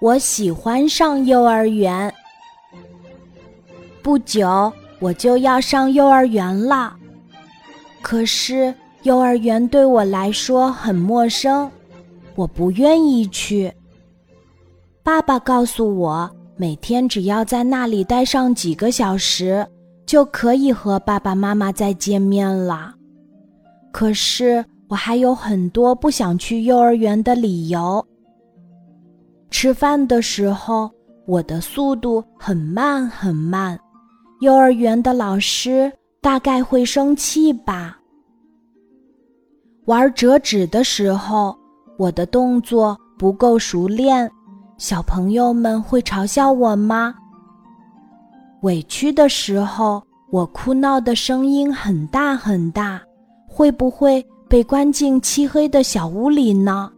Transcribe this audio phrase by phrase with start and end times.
[0.00, 2.12] 我喜欢上幼儿园。
[4.02, 6.94] 不久我就要上幼儿园了，
[8.02, 8.72] 可是
[9.02, 11.70] 幼儿园对我来说很陌生，
[12.34, 13.72] 我不愿意去。
[15.02, 19.66] 爸爸告诉我，每天只要在那里待上几个小时，
[20.04, 22.94] 就可以和爸爸妈妈再见面了。
[23.92, 28.06] 可是我还有很多不想去幼儿园的理由。
[29.58, 30.90] 吃饭的时候，
[31.24, 33.80] 我的速度很慢很慢，
[34.40, 35.90] 幼儿园的老师
[36.20, 37.98] 大概会生气吧。
[39.86, 41.56] 玩折纸的时候，
[41.96, 44.30] 我的动作不够熟练，
[44.76, 47.14] 小朋友们会嘲笑我吗？
[48.60, 53.00] 委屈的时候，我哭闹的声音很大很大，
[53.48, 56.92] 会不会被关进漆黑的小屋里呢？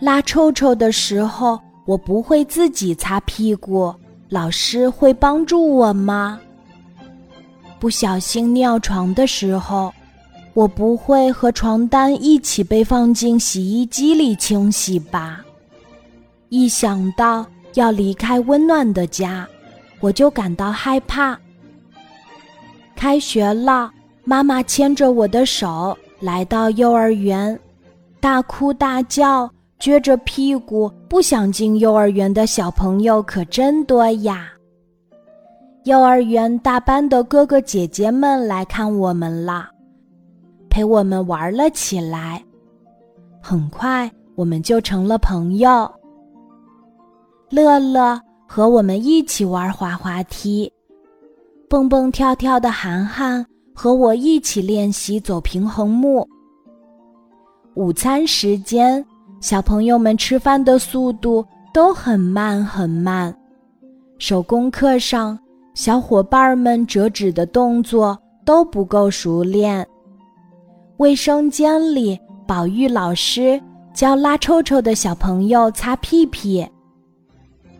[0.00, 3.94] 拉臭臭的时候，我不会自己擦屁股，
[4.30, 6.40] 老师会帮助我吗？
[7.78, 9.92] 不小心尿床的时候，
[10.54, 15.44] 我不会和床单一起被放进洗衣机里清洗吧？
[16.48, 19.46] 一想到要离开温暖的家，
[20.00, 21.38] 我就感到害怕。
[22.96, 23.92] 开学了，
[24.24, 27.58] 妈妈牵着我的手来到幼儿园，
[28.18, 29.50] 大哭大叫。
[29.80, 34.48] 撅着屁股不想进幼儿园的小朋友可真多呀！
[35.84, 39.70] 幼儿园大班的哥哥姐姐们来看我们了，
[40.68, 42.44] 陪我们玩了起来。
[43.40, 45.90] 很快，我们就成了朋友。
[47.48, 50.70] 乐乐和我们一起玩滑滑梯，
[51.70, 56.28] 蹦蹦跳跳的涵涵和我一起练习走平衡木。
[57.72, 59.02] 午餐时间。
[59.40, 63.34] 小朋友们吃饭的速度都很慢很慢，
[64.18, 65.38] 手工课上
[65.74, 69.86] 小伙伴们折纸的动作都不够熟练。
[70.98, 73.58] 卫生间里，宝玉老师
[73.94, 76.66] 教拉臭臭的小朋友擦屁屁。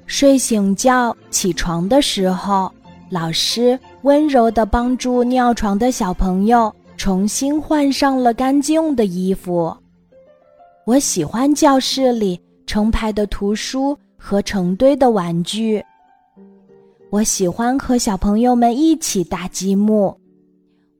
[0.06, 2.72] 睡醒觉起床的时候，
[3.10, 9.76] 老师温柔地帮助尿床的小朋友重新换上了干净的衣服。
[10.90, 15.80] 我喜欢教室里成排的图书和成堆的玩具。
[17.10, 20.12] 我喜欢和小朋友们一起搭积木。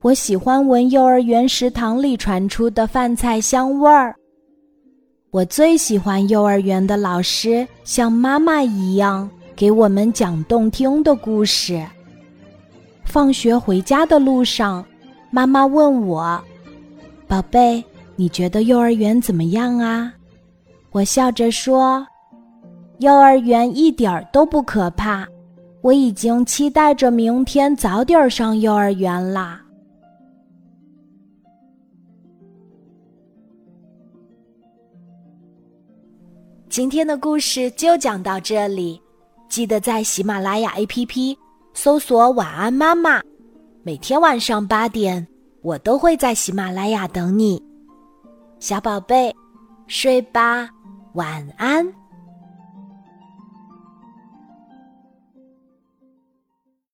[0.01, 4.15] 我喜欢闻幼儿园食堂里传出的饭菜香味儿。
[5.29, 11.85] 我最喜欢幼儿园的老师像妈妈一样给我们讲动听的故事。
[13.03, 14.85] 放学回家的路上，
[15.31, 16.41] 妈妈问我
[17.27, 17.83] ：“宝贝。”
[18.21, 20.13] 你觉得幼儿园怎么样啊？
[20.91, 22.05] 我笑着说
[23.01, 25.27] ：“幼儿园一点儿都不可怕，
[25.81, 29.59] 我已经期待着明天早点上幼儿园啦。”
[36.69, 39.01] 今天的故事就讲到这里，
[39.49, 41.35] 记得在喜马拉雅 APP
[41.73, 43.19] 搜索“晚安妈妈”，
[43.81, 45.27] 每天晚上八点，
[45.63, 47.70] 我都会在喜马拉雅等你。
[48.61, 49.35] 小宝贝，
[49.87, 50.69] 睡吧，
[51.15, 52.00] 晚安。